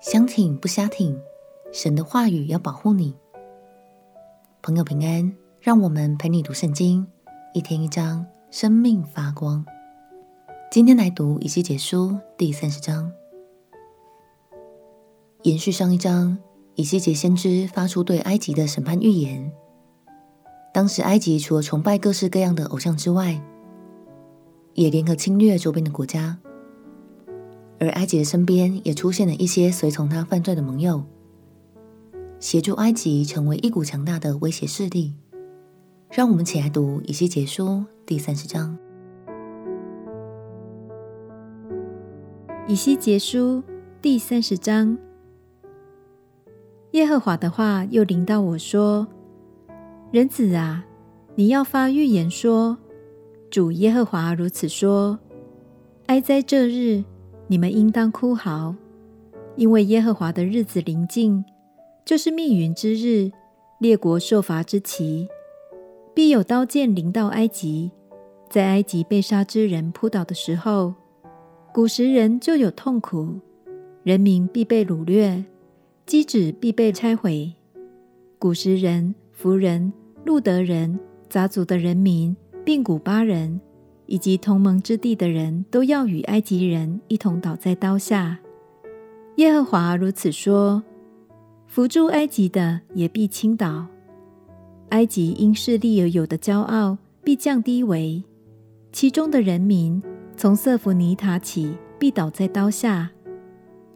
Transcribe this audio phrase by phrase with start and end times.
[0.00, 1.20] 相挺不瞎挺，
[1.72, 3.14] 神的话语要保护你。
[4.62, 5.30] 朋友平安，
[5.60, 7.06] 让我们陪你读圣经，
[7.52, 9.62] 一天一章，生命发光。
[10.70, 13.12] 今天来读以西结书第三十章，
[15.42, 16.38] 延续上一章，
[16.76, 19.52] 以西结先知发出对埃及的审判预言。
[20.72, 23.38] 当时埃及除了崇拜各式各样的偶像之外，
[24.72, 26.38] 也联合侵略周边的国家。
[27.80, 31.02] 而埃及的身边也出现了一些随从他犯罪的盟友，
[32.38, 35.14] 协助埃及成为一股强大的威胁势力。
[36.10, 38.76] 让我们起来读以西结书第三十章。
[42.68, 43.62] 以西结书
[44.02, 44.98] 第三十章，
[46.90, 49.08] 耶和华的话又临到我说
[50.12, 50.84] ：“人子啊，
[51.34, 52.76] 你要发预言说，
[53.50, 55.18] 主耶和华如此说：
[56.06, 57.04] 哀哉这日！”
[57.50, 58.76] 你们应当哭嚎，
[59.56, 61.44] 因为耶和华的日子临近，
[62.04, 63.32] 就是密云之日，
[63.80, 65.26] 列国受罚之期。
[66.14, 67.90] 必有刀剑临到埃及，
[68.48, 70.94] 在埃及被杀之人扑倒的时候，
[71.74, 73.40] 古时人就有痛苦，
[74.04, 75.44] 人民必被掳掠，
[76.06, 77.52] 机子必被拆毁。
[78.38, 79.92] 古时人、弗人、
[80.24, 83.60] 路德人、杂族的人民，并古巴人。
[84.10, 88.36] 以及同盟之地的人都要与埃及人一同倒在刀下。
[89.36, 90.82] 耶和华如此说：
[91.68, 93.86] 扶助埃及的也必倾倒，
[94.88, 98.24] 埃及因势利而有的骄傲必降低为，
[98.90, 100.02] 其中的人民
[100.36, 103.08] 从色弗尼塔起必倒在刀下。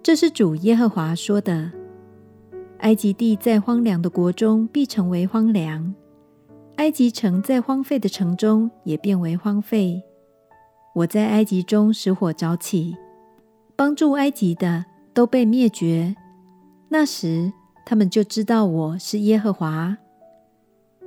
[0.00, 1.72] 这是主耶和华说的。
[2.78, 5.92] 埃及地在荒凉的国中必成为荒凉。
[6.76, 10.02] 埃及城在荒废的城中也变为荒废。
[10.94, 12.96] 我在埃及中使火着起，
[13.76, 16.14] 帮助埃及的都被灭绝。
[16.88, 17.52] 那时，
[17.86, 19.96] 他们就知道我是耶和华。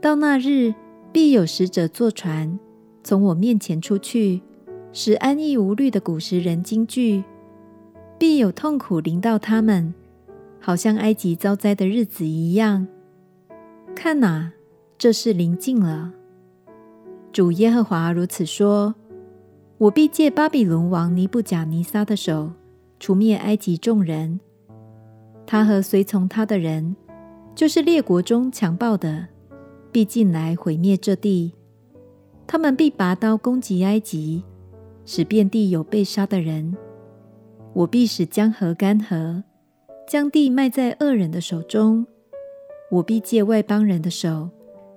[0.00, 0.74] 到那日，
[1.12, 2.58] 必有使者坐船，
[3.02, 4.42] 从我面前出去，
[4.92, 7.24] 使安逸无虑的古时人惊惧。
[8.16, 9.92] 必有痛苦临到他们，
[10.60, 12.86] 好像埃及遭灾的日子一样。
[13.94, 14.52] 看哪！
[14.98, 16.12] 这事临近了，
[17.32, 18.92] 主耶和华如此说：
[19.78, 22.50] 我必借巴比伦王尼布甲尼撒的手，
[22.98, 24.40] 除灭埃及众人。
[25.46, 26.96] 他和随从他的人，
[27.54, 29.28] 就是列国中强暴的，
[29.92, 31.54] 必进来毁灭这地。
[32.44, 34.42] 他们必拔刀攻击埃及，
[35.04, 36.76] 使遍地有被杀的人。
[37.72, 39.44] 我必使江河干涸，
[40.08, 42.04] 将地卖在恶人的手中。
[42.90, 44.50] 我必借外邦人的手。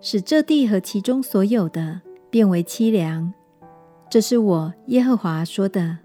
[0.00, 3.32] 使这地和其中所有的变为凄凉，
[4.10, 5.98] 这是我耶和华说的。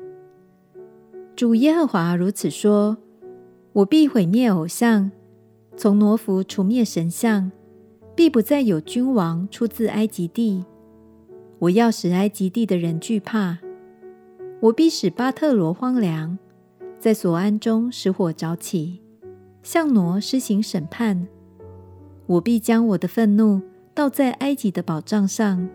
[1.36, 2.98] 主耶和华如此说：
[3.74, 5.12] 我必毁灭偶像，
[5.76, 7.52] 从挪弗除灭神像，
[8.16, 10.66] 必不再有君王出自埃及地。
[11.60, 13.60] 我要使埃及地的人惧怕。
[14.62, 16.38] 我必使巴特罗荒凉，
[17.00, 19.02] 在索安中使火着起，
[19.64, 21.28] 向挪施行审判。
[22.28, 23.62] 我必将我的愤怒。
[24.02, 25.70] 倒在埃及的保障上，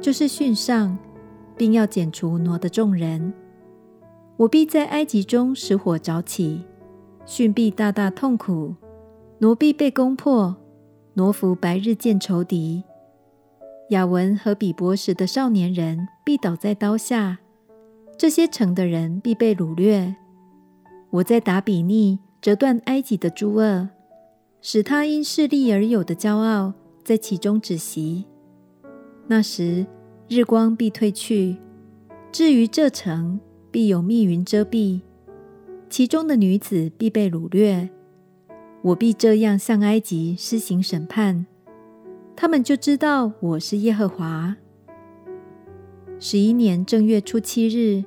[0.00, 0.98] 就是殉上，
[1.56, 3.32] 并要剪除挪的众人。
[4.36, 6.64] 我必在埃及中使火着起，
[7.24, 8.74] 汛必大大痛苦，
[9.38, 10.56] 挪必被攻破，
[11.14, 12.82] 挪弗白日见仇敌。
[13.90, 17.38] 雅文和比伯时的少年人必倒在刀下，
[18.18, 20.16] 这些城的人必被掳掠。
[21.10, 23.90] 我在达比匿折断埃及的诸顎，
[24.60, 26.72] 使他因势利而有的骄傲。
[27.04, 28.24] 在其中止息。
[29.26, 29.86] 那时，
[30.28, 31.56] 日光必退去。
[32.30, 33.40] 至于这城，
[33.70, 35.00] 必有密云遮蔽，
[35.88, 37.90] 其中的女子必被掳掠。
[38.82, 41.46] 我必这样向埃及施行审判，
[42.34, 44.56] 他们就知道我是耶和华。
[46.18, 48.04] 十一年正月初七日，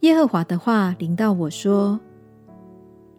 [0.00, 2.00] 耶和华的话临到我说：“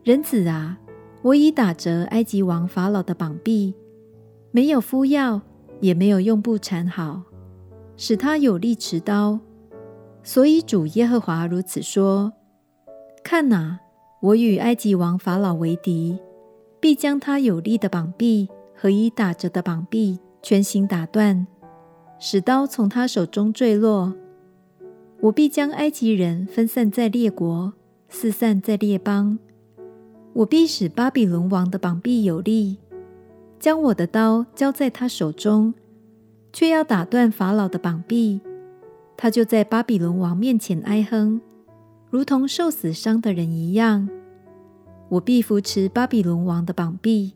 [0.03, 0.79] 人子啊，
[1.21, 3.75] 我已打折埃及王法老的膀臂。”
[4.51, 5.41] 没有敷药，
[5.79, 7.23] 也没有用布缠好，
[7.95, 9.39] 使他有力持刀。
[10.23, 12.33] 所以主耶和华如此说：
[13.23, 13.79] 看哪，
[14.21, 16.19] 我与埃及王法老为敌，
[16.79, 21.47] 必将他有力的膀臂和已打折的膀臂全行打断，
[22.19, 24.13] 使刀从他手中坠落。
[25.21, 27.73] 我必将埃及人分散在列国，
[28.09, 29.39] 四散在列邦。
[30.33, 32.77] 我必使巴比伦王的膀臂有力。
[33.61, 35.75] 将我的刀交在他手中，
[36.51, 38.41] 却要打断法老的膀臂，
[39.15, 41.39] 他就在巴比伦王面前哀哼，
[42.09, 44.09] 如同受死伤的人一样。
[45.09, 47.33] 我必扶持巴比伦王的膀臂，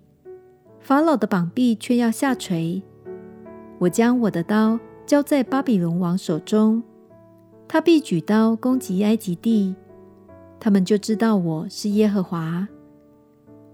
[0.80, 2.81] 法老的膀臂却要下垂。
[3.77, 6.81] 我将我的刀交在巴比伦王手中，
[7.68, 9.75] 他必举刀攻击埃及地，
[10.60, 12.68] 他们就知道我是耶和华。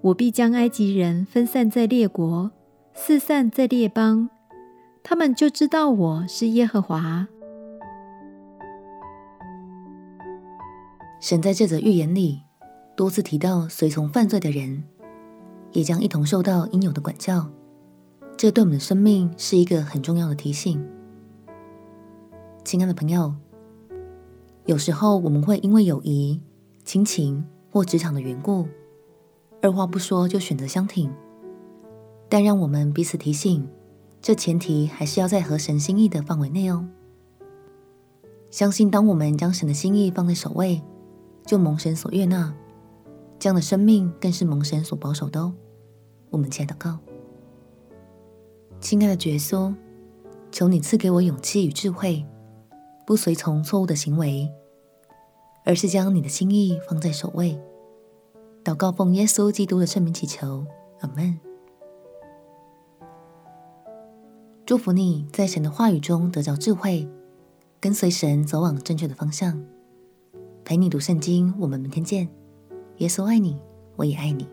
[0.03, 2.50] 我必将埃及人分散在列国，
[2.95, 4.31] 四散在列邦，
[5.03, 7.27] 他们就知道我是耶和华。
[11.19, 12.42] 神在这则预言里
[12.95, 14.83] 多次提到，随从犯罪的人
[15.71, 17.48] 也将一同受到应有的管教。
[18.36, 20.83] 这对我们的生命是一个很重要的提醒。
[22.63, 23.36] 亲爱的朋友，
[24.65, 26.42] 有时候我们会因为友谊、
[26.83, 28.68] 亲情或职场的缘故，
[29.62, 31.12] 二话不说就选择相挺。
[32.28, 33.68] 但让我们彼此提醒，
[34.22, 36.88] 这前提还是要在合神心意的范围内哦。
[38.50, 40.81] 相信当我们将神的心意放在首位，
[41.46, 42.54] 就蒙神所悦纳，
[43.38, 45.54] 这样的生命更是蒙神所保守的哦。
[46.30, 46.98] 我们亲爱的告，
[48.80, 49.74] 亲爱的耶稣，
[50.52, 52.25] 求你赐给我勇气与智慧，
[53.06, 54.50] 不随从错误的行为，
[55.66, 57.60] 而是将你的心意放在首位。
[58.63, 60.66] 祷告奉耶稣基督的圣名祈求，
[61.00, 61.40] 阿门。
[64.66, 67.10] 祝福你在神的话语中得着智慧，
[67.80, 69.62] 跟随神走往正确的方向。
[70.63, 72.30] 陪你读圣经，我们明天见。
[72.98, 73.60] 耶稣爱你，
[73.96, 74.48] 我也爱你。